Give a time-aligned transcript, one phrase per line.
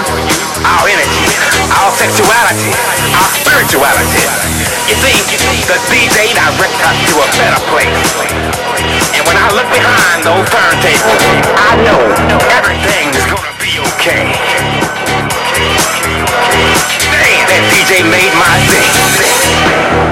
[0.00, 1.26] our energy,
[1.76, 2.72] our sexuality,
[3.12, 4.24] our spirituality.
[4.88, 5.18] You see,
[5.68, 8.10] the DJ directs us to a better place.
[9.12, 11.20] And when I look behind those turntables,
[11.52, 12.00] I know
[12.56, 14.32] everything's gonna be okay.
[17.50, 20.09] That DJ made my day.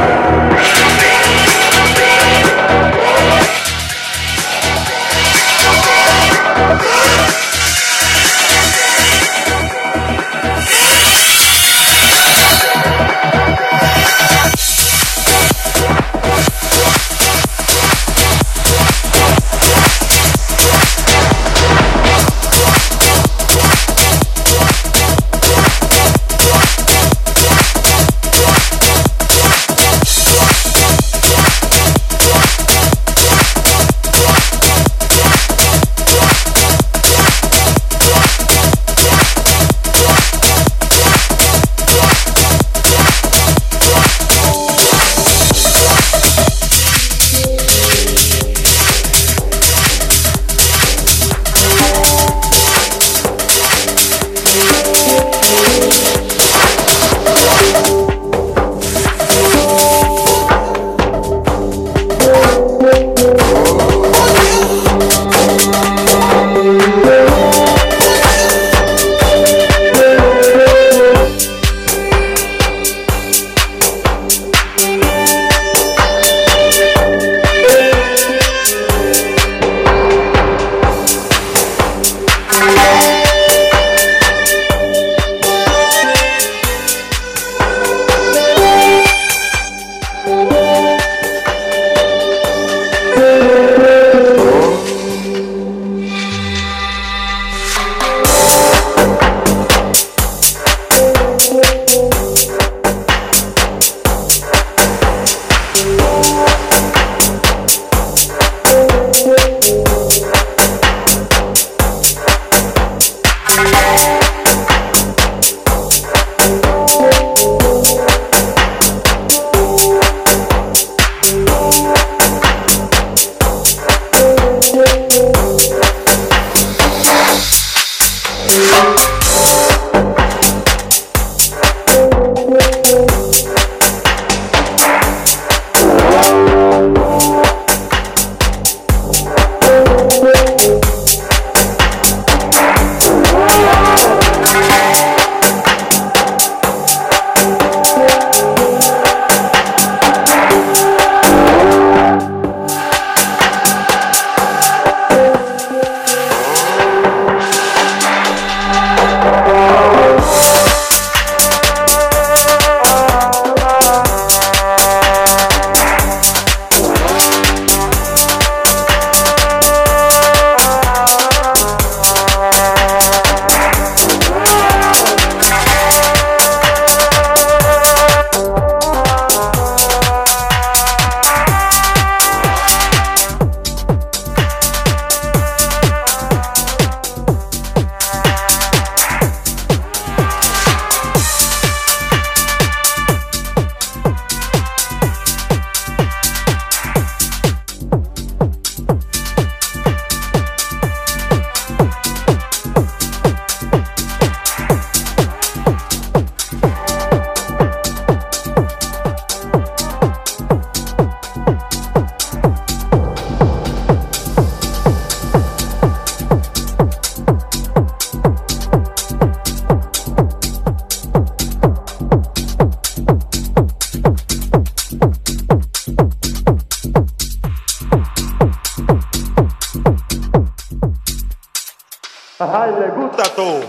[233.18, 233.60] Tato,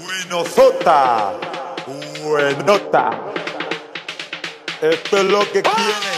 [0.00, 1.34] Winosota,
[2.22, 3.10] Buenota.
[4.80, 5.72] Esto es lo que ¡Ah!
[5.76, 6.13] quiere.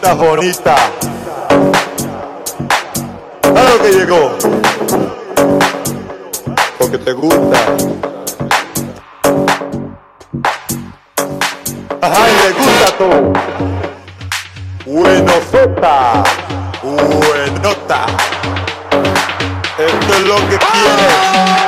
[0.00, 0.80] Muchachitas bonitas.
[3.42, 4.38] Claro que llegó.
[6.78, 7.58] Porque te gusta.
[12.00, 13.32] Ajá, y le gusta todo.
[14.86, 16.24] Buenosota.
[16.82, 18.06] Buenota.
[19.78, 21.59] Esto es lo que quieres.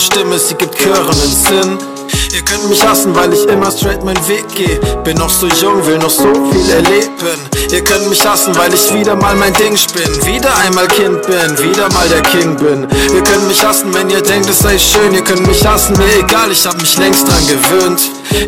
[0.00, 1.78] Stimme, sie gibt klirrenden Sinn.
[2.32, 4.80] Ihr könnt mich hassen, weil ich immer straight meinen Weg gehe.
[5.08, 7.08] Bin noch so jung, will noch so viel erleben.
[7.72, 10.26] Ihr könnt mich hassen, weil ich wieder mal mein Ding spinn.
[10.26, 12.86] Wieder einmal Kind bin, wieder mal der King bin.
[13.14, 15.14] Ihr könnt mich hassen, wenn ihr denkt, es sei schön.
[15.14, 18.00] Ihr könnt mich hassen, mir egal, ich hab mich längst dran gewöhnt.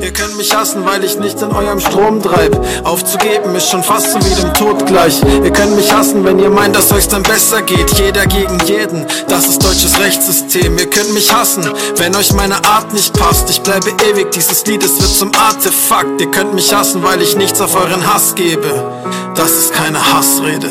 [0.03, 2.55] Ihr könnt mich hassen, weil ich nicht in eurem Strom treib.
[2.85, 5.23] Aufzugeben ist schon fast so wie dem Tod gleich.
[5.43, 7.91] Ihr könnt mich hassen, wenn ihr meint, dass euch's dann besser geht.
[7.99, 10.77] Jeder gegen jeden, das ist deutsches Rechtssystem.
[10.77, 13.49] Ihr könnt mich hassen, wenn euch meine Art nicht passt.
[13.49, 16.21] Ich bleibe ewig, dieses Lied, es wird zum Artefakt.
[16.21, 18.91] Ihr könnt mich hassen, weil ich nichts auf euren Hass gebe.
[19.35, 20.71] Das ist keine Hassrede.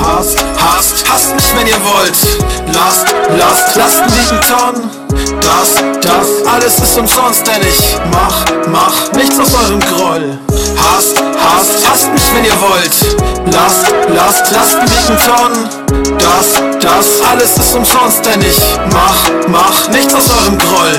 [0.00, 2.74] Hasst, hasst, hasst mich, wenn ihr wollt.
[2.74, 4.99] Lasst, lasst, lasst liegen Tonnen.
[5.40, 10.38] Das, das, alles ist umsonst, denn ich mach, mach nichts aus eurem Groll.
[10.76, 13.52] Hasst, hasst, hasst mich, wenn ihr wollt.
[13.52, 15.68] Lasst, lasst, lasst liegen Tonnen.
[16.18, 18.60] Das, das, alles ist umsonst, denn ich
[18.92, 20.98] mach, mach nichts aus eurem Groll.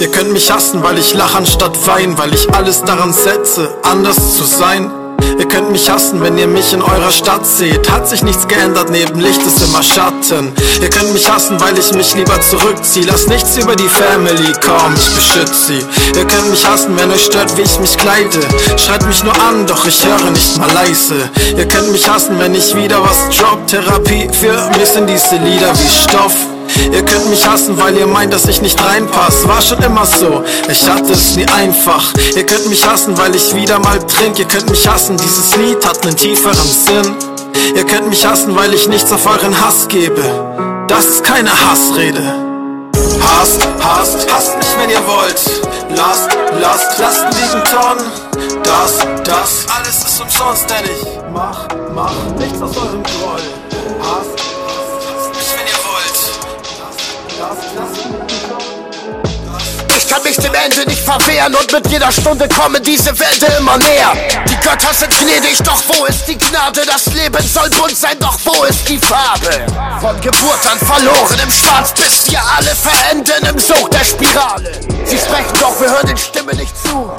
[0.00, 4.36] Ihr könnt mich hassen, weil ich lach anstatt wein, weil ich alles daran setze, anders
[4.36, 4.90] zu sein.
[5.38, 7.90] Ihr könnt mich hassen, wenn ihr mich in eurer Stadt seht.
[7.90, 10.52] Hat sich nichts geändert, neben Licht ist immer Schatten.
[10.80, 13.06] Ihr könnt mich hassen, weil ich mich lieber zurückziehe.
[13.06, 16.18] Lass nichts über die Family kommen, ich beschütze sie.
[16.18, 18.40] Ihr könnt mich hassen, wenn euch stört, wie ich mich kleide.
[18.76, 21.30] Schreit mich nur an, doch ich höre nicht mal leise.
[21.56, 23.66] Ihr könnt mich hassen, wenn ich wieder was drop.
[23.66, 26.51] Therapie für mich sind diese Lieder wie Stoff.
[26.92, 29.46] Ihr könnt mich hassen, weil ihr meint, dass ich nicht reinpass.
[29.46, 32.12] War schon immer so, ich hatte es nie einfach.
[32.34, 34.38] Ihr könnt mich hassen, weil ich wieder mal trink.
[34.38, 37.16] Ihr könnt mich hassen, dieses Lied hat nen tieferen Sinn.
[37.74, 40.22] Ihr könnt mich hassen, weil ich nichts auf euren Hass gebe.
[40.88, 42.22] Das ist keine Hassrede.
[43.20, 45.40] Hasst, hasst, hasst mich, wenn ihr wollt.
[45.96, 46.28] Lasst,
[46.60, 48.10] lasst, lasst liegen Tonnen.
[48.62, 53.40] Das, das, alles ist umsonst, denn ich mach, mach nichts aus eurem Groll.
[54.00, 54.61] Hasst
[60.12, 64.12] kann mich dem Ende nicht verwehren und mit jeder Stunde kommen diese Wände immer näher.
[64.46, 66.82] Die Götter sind gnädig, doch wo ist die Gnade?
[66.86, 69.64] Das Leben soll bunt sein, doch wo ist die Farbe?
[70.02, 74.72] Von Geburt an verloren im Schwarz, bis wir alle verenden im Sog der Spirale.
[75.06, 77.10] Sie sprechen, doch wir hören den Stimmen nicht zu.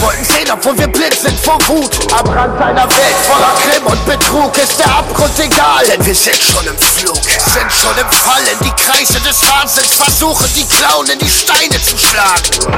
[0.00, 2.12] Wollten sehen, obwohl wir blind sind vor Wut.
[2.12, 6.36] Am Rand einer Welt voller Grimm und Betrug ist der Abgrund egal, denn wir sind
[6.36, 7.16] schon im Flug.
[7.16, 11.96] Sind schon im Fallen, die Kreise des Wahnsinns versuchen, die Clown in die Steine zu
[11.96, 12.74] schlagen.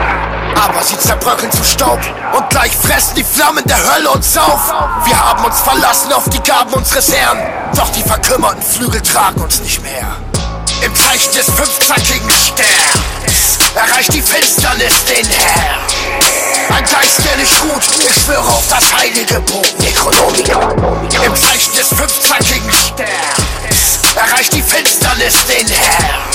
[0.54, 2.00] Aber sie zerbröckeln zu Staub
[2.36, 4.72] und gleich fressen die Flammen der Hölle uns auf.
[5.04, 7.38] Wir haben uns verlassen auf die Gaben unseres Herrn,
[7.74, 10.16] doch die verkümmerten Flügel tragen uns nicht mehr.
[10.82, 13.17] Im Zeichen des fünfzackigen Sterns
[13.78, 15.80] erreicht die Finsternis den Herrn.
[16.70, 21.08] Ein Geist, der nicht ruht, ich schwöre auf das heilige Buch Necronomicon.
[21.24, 23.57] Im Zeichen des fünfzackigen Sterns
[24.18, 26.28] erreicht die Finsternis den Herrn.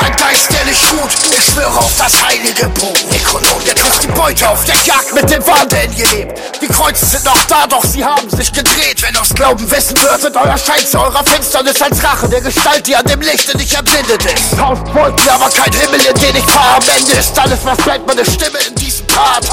[0.00, 3.62] Ein Geist, der nicht ruht, ich schwöre auf das heilige Buch Necronomicon.
[3.64, 6.38] Jetzt ist die Beute auf der Jagd mit dem Wahn, der in ihr lebt.
[6.60, 9.00] Die Kreuze sind noch da, doch sie haben sich gedreht.
[9.00, 12.94] Wenn aus Glauben wissen wird euer Schein zu eurer Finsternis als Rache der Gestalt, die
[12.94, 14.56] an dem Lichte nicht erblindet ist.
[14.58, 16.76] Tausend Wolken, aber kein Himmel, in den ich fahre.
[16.76, 19.46] Am Ende ist alles, was bleibt, meine Stimme in diesem Part.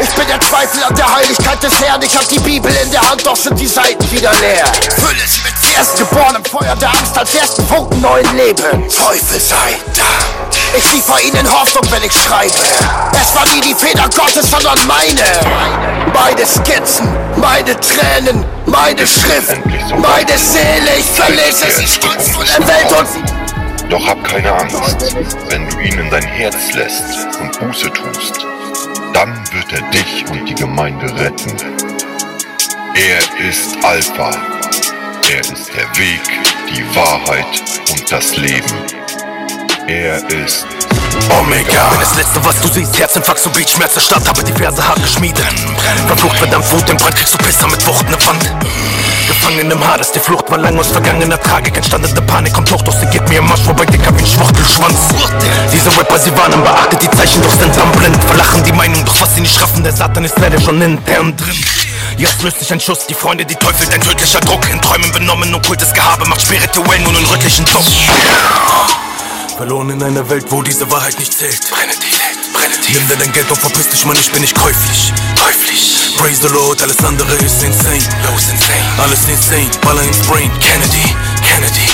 [0.00, 2.02] Ich bin der Zweifel an der Heiligkeit des Herrn.
[2.02, 4.64] Ich hab die Bibel in der Hand, doch sind die Seiten wieder leer.
[4.96, 8.88] Fülle sie mit Versen, geboren im Feuer der Angst als ersten Funken neuen Leben.
[8.88, 10.52] Teufel sei Dank.
[10.76, 12.52] Ich liefer ihnen Hoffnung, wenn ich schreibe.
[13.12, 15.22] Es war nie die Feder Gottes, sondern meine.
[16.12, 19.56] Meine Skizzen, meine Tränen, meine Schrift,
[19.98, 20.96] meine Seele.
[20.98, 25.14] Ich verlese sie stolz vor der Welt und Doch hab keine Angst,
[25.48, 28.44] wenn du ihn in dein Herz lässt und Buße tust,
[29.14, 31.56] dann wird er dich und die Gemeinde retten.
[32.94, 34.32] Er ist Alpha,
[35.30, 36.20] er ist der Weg,
[36.70, 38.72] die Wahrheit und das Leben.
[39.86, 40.66] Er ist
[41.38, 41.88] Omega.
[41.90, 44.86] Bin das letzte, was du siehst, Herzinfarkt, so Beat, Schmerz der Stadt, habe die Verse
[44.86, 45.44] hart geschmiedet.
[46.06, 48.54] Verflucht, verdammt, Wut im Brand, kriegst du Pisser mit Wucht, ne Wand.
[49.26, 52.98] Gefangen im Hades, die Flucht war lang aus vergangener Tragik, entstandene Panik kommt hoch, doch
[52.98, 54.96] sie geht mir im Marsch vorbei, dicker wie ein Schwuchtelschwanz.
[55.72, 58.22] Diese Rapper, sie warnen, beachtet die Zeichen, doch sind am blind.
[58.24, 58.72] Verlachen die
[59.78, 61.56] wissen, der Satan ist leider schon intern drin.
[62.16, 64.68] Jetzt löst sich ein Schuss, die Freunde, die Teufel, dein tödlicher Druck.
[64.70, 67.84] In Träumen benommen, okkultes Gehabe macht spirituell nun einen rötlichen Druck.
[69.56, 71.60] Verloren in einer Welt, wo diese Wahrheit nicht zählt.
[71.70, 72.92] Brenne die, brenne die.
[72.92, 75.12] Nimm dir dein Geld und verpiss dich, Mann, ich bin nicht käuflich.
[75.40, 76.16] Käuflich.
[76.16, 77.96] Praise the Lord, alles andere ist insane.
[77.96, 78.86] Ist insane.
[79.02, 80.50] Alles insane, Baller ins Brain.
[80.60, 81.14] Kennedy,
[81.46, 81.88] Kennedy.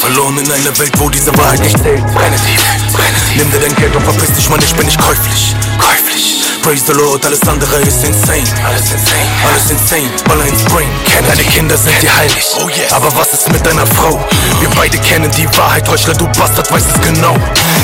[0.00, 2.04] Verloren in einer Welt, wo diese Wahrheit nicht zählt.
[2.12, 3.38] Brenne die, brenne die.
[3.38, 5.54] Nimm dir dein Geld und verpiss dich, Mann, ich bin nicht käuflich.
[5.78, 6.43] Käuflich.
[6.64, 8.42] Praise the Lord, alles andere ist insane.
[8.64, 9.28] Alles insane.
[9.46, 10.88] Alles insane, Baller ins Brain.
[11.28, 12.46] Deine Kinder sind dir heilig.
[12.58, 12.90] Oh yes.
[12.90, 14.18] Aber was ist mit deiner Frau?
[14.60, 17.36] Wir beide kennen die Wahrheit, Heuchler, du Bastard, weißt es genau.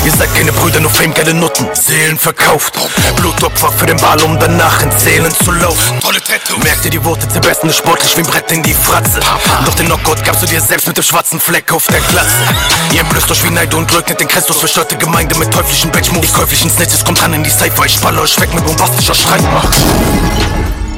[0.03, 1.67] Ihr seid keine Brüder, nur Fame, geile Nutten.
[1.73, 2.73] Seelen verkauft.
[3.17, 5.99] Blutopfer für den Ball, um danach in Zählen zu laufen.
[6.63, 9.19] Merkt ihr, die Worte zerbesten ist sportlich wie ein Brett in die Fratze.
[9.63, 12.31] Doch den Knockout gabst du dir selbst mit dem schwarzen Fleck auf der Glatze.
[12.93, 14.57] Ihr entblößt euch wie Neid und leugnet den Christus.
[14.57, 16.31] Verstörte Gemeinde mit teuflischen Batchmoves.
[16.31, 17.85] Die käuflichen Snitches kommt ran in die Cypher.
[17.85, 19.77] Ich spalle euch weg mit bombastischer Streitmacht.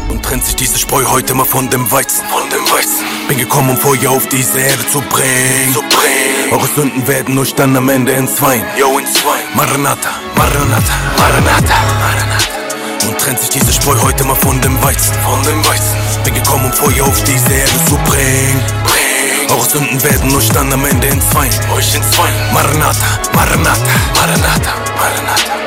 [0.09, 2.23] Und trennt sich diese Spreu heute mal von dem Weizen.
[2.29, 3.03] Von dem Weizen.
[3.27, 5.73] Bin gekommen, um Feuer auf diese Erde zu bringen.
[5.73, 6.51] Zu bringen.
[6.51, 8.63] Eure Sünden werden euch dann am Ende entzweien.
[8.77, 9.47] Yo, entzweien.
[9.55, 13.07] Maranatha, Maranatha, Maranatha, Maranatha.
[13.07, 15.13] Und trennt sich diese Spreu heute mal von dem Weizen.
[15.23, 15.97] Von dem Weizen.
[16.23, 18.61] Bin gekommen, um Feuer auf diese Erde zu bringen.
[18.83, 19.51] bringen.
[19.51, 21.51] Eure Sünden werden euch dann am Ende entzweien.
[21.75, 22.53] Euch entzweien.
[22.53, 25.62] Maranatha, Maranatha, Maranatha, Maranatha.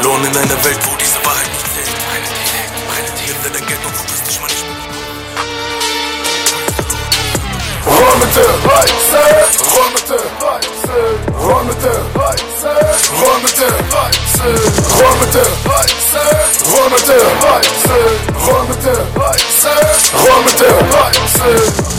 [0.00, 1.90] Verloren in einer Welt, wo diese Wahrheit nicht zählt.
[2.06, 2.46] Brenne die,
[2.86, 3.10] brenne.
[3.26, 4.78] Nimm dir dein Geld und verpiss dich, Mann, ich bin
[7.82, 9.18] Roll mit der Weize,
[9.74, 10.94] roll mit der Weize,
[11.42, 12.70] roll mit der Weize,
[13.18, 14.46] roll mit der Weize,
[15.02, 16.22] roll mit der Weize,
[16.70, 17.98] roll mit der Weize,
[18.46, 19.74] roll mit der Weize,
[20.14, 21.97] roll mit der Weize.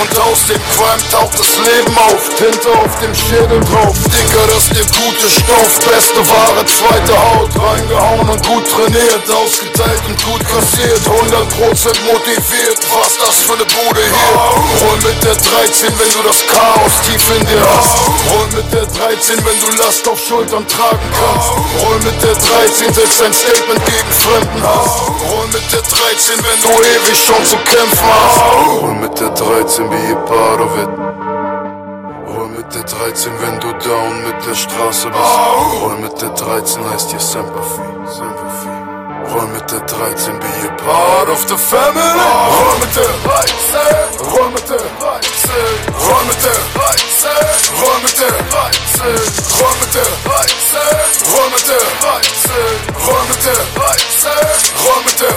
[0.00, 3.96] Und aus dem Qualm taucht das Leben auf, Tinte auf dem Schädel drauf.
[4.08, 7.52] Dicker, das der gute Stoff, beste Ware, zweite Haut.
[7.52, 11.00] Reingehauen und gut trainiert, ausgeteilt und gut kassiert.
[11.04, 14.86] 100% motiviert, was das für eine Bude hier.
[14.86, 17.96] Roll mit der 13, wenn du das Chaos tief in dir hast.
[18.32, 21.50] Roll mit der 13, wenn du Last auf Schultern tragen kannst.
[21.84, 25.04] Roll mit der 13, setz ein Statement gegen Fremden hast.
[25.28, 28.40] Roll mit der 13, wenn du ewig schon zu kämpfen hast.
[28.80, 30.88] Roll mit der 13, be a part of it.
[32.28, 35.82] Roll mit der 13, wenn du down mit der Straße bist.
[35.82, 37.20] Roll mit der 13 heißt hier.
[37.20, 37.82] Sympathy.
[39.32, 42.02] Roll mit der 13, be a part of the family.
[42.02, 45.52] Roll mit der 13, roll mit der 13,
[46.04, 47.30] roll mit der 13,
[47.80, 48.92] roll mit der 13,
[49.62, 50.92] roll mit der 13,
[51.32, 52.52] roll mit der 13,
[53.06, 54.30] roll mit der 13,
[54.84, 55.36] roll mit der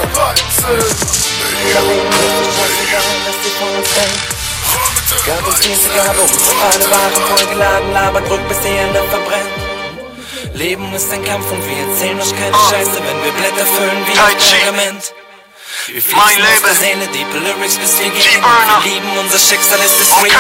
[1.00, 1.05] 13.
[5.26, 9.50] Gab uns diese Gabe, uns alle waren vollgeladen, labert, drückt bis die Ende verbrennt.
[10.54, 14.20] Leben ist ein Kampf und wir erzählen euch keine Scheiße, wenn wir Blätter füllen wie
[14.20, 15.14] ein Pergament.
[15.86, 18.42] Der Seele, diepe Lyrics bis wir gehen.
[18.84, 20.34] Lieben unser Schicksal, ist es free.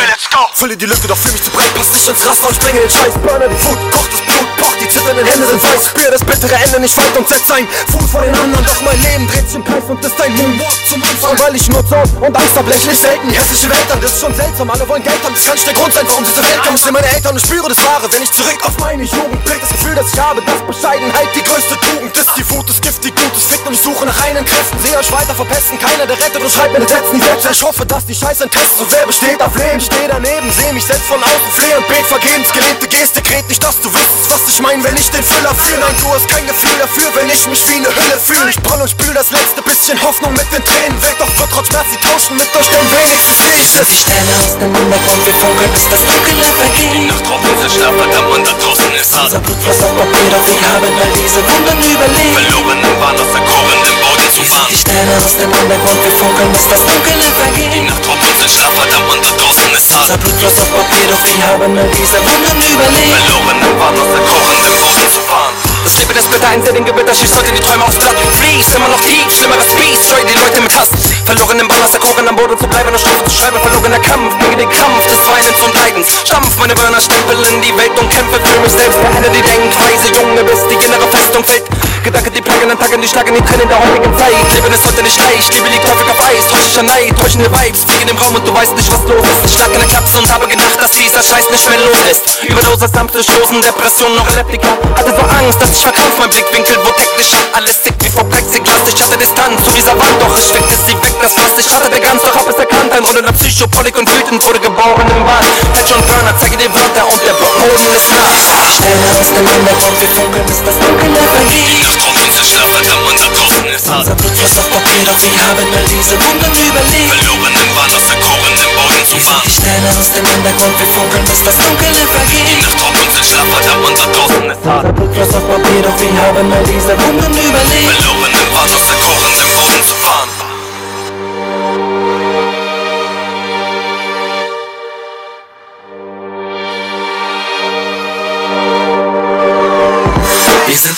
[0.55, 2.89] Fülle die Lücke, doch fühl mich zu breit, pass nicht ins Raster und springe den
[2.89, 3.13] Scheiß.
[3.21, 5.85] Burner die Wut, kocht das Blut, pocht, die zitternden Hände sind weiß.
[5.85, 8.65] Spür das bittere Ende nicht weit und setz ein Fuß vor den anderen.
[8.65, 11.37] Doch mein Leben dreht sich im Kreis und ist ein Moonwalk zum Anfang.
[11.37, 13.29] Weil ich nur Zorn und Angst hab, lächle ich selten.
[13.29, 14.69] Die hässliche Welt an, das ist schon seltsam.
[14.71, 16.73] Alle wollen Geld haben, das kann nicht der Grund sein, warum diese Welt kam.
[16.73, 19.61] Ich seh meine Eltern und spüre das Wahre, wenn ich zurück auf meine Jugend blick.
[19.61, 22.31] Das Gefühl, das ich habe, dass Bescheidenheit die größte Tugend ist.
[22.35, 24.79] Die Wut ist Gift, die Gutes fickt und ich suche nach reinen Kräften.
[24.81, 27.45] Sehe euch weiter verpesten, keiner der rettet und schreibt meine Sätze nicht selbst.
[27.51, 29.79] Ich hoffe, dass die Scheiße ein Test so wer besteht auf Leben.
[29.79, 32.51] Steh daneben, seh mich selbst von außen, flehe und bet vergebens.
[32.51, 35.79] Gelebte Geste, kret nicht, dass du wüsstest, was ich mein, wenn ich den Füller fühle.
[35.79, 38.49] Nein, du hast kein Gefühl dafür, wenn ich mich wie eine Hülle fühle.
[38.49, 41.15] Ich brüll und spül das letzte bisschen Hoffnung mit den Tränen weg.
[41.19, 43.87] Doch wird trotz Schmerz sie tauschen mit euch, denn wenigstens seh ich es.
[43.91, 47.11] Die Sterne aus dem Untergrund, wir funkeln, bis das Dunkle vergeht.
[47.11, 49.27] Nacht drauf, unser Schlaf, verdammt, und da draußen ist hart.
[49.35, 52.35] Unser Blut floss auf Papier, doch wir haben all diese Wunden überlebt.
[52.39, 54.67] Verloren im Wahn, aus der kochenden Boden zu Fahren.
[54.69, 57.71] die Sterne aus dem Untergrund, wir funkeln, bis das Dunkle Die vergeht.
[57.85, 60.09] Nacht drauf, unser Schlaf, verdammt, und da draußen ist hart.
[60.09, 63.15] Unser Blut floss auf Papier, doch wir haben all diese Wunden überlebt.
[63.15, 65.55] Verloren im Wahn, aus der kochenden Boden zu fahren.
[65.85, 68.17] Das Leben ist bitter, ein Sinn, den Gewitter schießt heute die Träume aufs Blatt.
[68.41, 70.89] Fließ, immer noch tief, schlimmeres Biest, steuer die Leute mit Hass.
[71.25, 74.33] Verloren im Ballast, der Kochen am Boden zu bleiben, eine Strophe zu schreiben, verlorener Kampf
[74.41, 76.07] gegen den Krampf des Weinens und Leidens.
[76.25, 80.09] Stampf meine Burner, Stempel in die Welt und kämpfe für mich selbst, beende die Denkweise,
[80.17, 81.65] Junge, bis die innere Festung fällt.
[82.05, 84.37] Gedanken, die plagen an Tagen, die schlagen die Tränen der heutigen Zeit.
[84.53, 88.13] Leben ist heute nicht leicht, Liebe liegt häufig auf Eis Täusche Neid, täuschende Vibes, fliegen
[88.13, 89.49] im Raum und du weißt nicht, was los ist.
[89.49, 92.45] Ich schlag in der Klaps und habe gedacht, dass dieser Scheiß nicht mehr los ist.
[92.45, 96.91] Überdosis, sanfte Stoßen, Depression, noch Epileptika Hatte so Angst, dass ich verkrampf, mein Blickwinkel wo
[96.93, 100.75] technischer Alles dick wie vor Plexiglas, ich hatte Distanz zu dieser Wand Doch ich steckte
[100.85, 103.97] sie weg, das was ich hatte, der ganz doch hab es erkannt Ein runder Psychopolik
[103.97, 107.87] und wütend wurde geboren im Wald Patch und Burner, zeige die Wörter und der Boden
[107.95, 112.11] ist nass Die Sterne aus dem Hintergrund, wir funkeln, bis das Dunkel vergeht Die Nacht
[112.11, 115.63] drauf uns Schlaf, verdammt, unser draußen ist Unser Blut floss auf Papier, doch wir haben
[115.63, 117.07] all diese Wunden überlebt.
[117.07, 119.47] Verloren im Wahn, aus verkorenen Boden zu fahren.
[119.47, 123.23] die Sterne aus dem Hintergrund, wir funkeln, bis das Dunkel Die vergeht Nacht drauf uns
[123.23, 126.93] Schlaf, verdammt, unser draußen ist Unser Blut floss auf Papier, doch wir haben all diese
[126.99, 127.87] Wunden überlebt.
[127.95, 129.04] Verloren im Wahn, aus verkorenen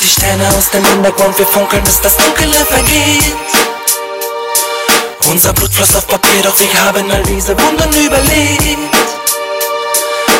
[0.08, 3.36] die Sterne aus dem Hintergrund, wir funkeln, bis das Dunkle vergeht.
[5.30, 8.78] Unser Blut floss auf Papier, doch wir haben all diese Wunden überlebt.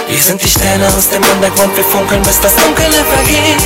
[0.08, 3.64] Wir sind die Sterne aus dem Hintergrund, wir funkeln, bis das Dunkle vergeht.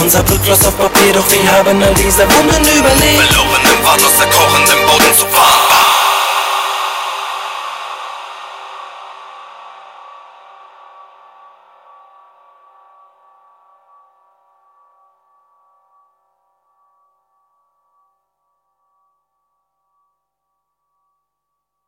[0.00, 3.32] Unser Blut floss auf Papier, doch wir haben all diese Wunden überlebt.
[3.34, 5.59] Verloren im Wahn, aus verkorenen Boden zu fahren